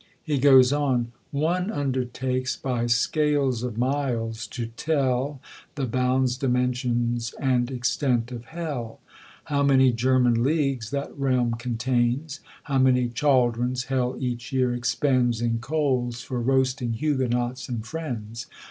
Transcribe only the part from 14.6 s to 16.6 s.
expends In coals for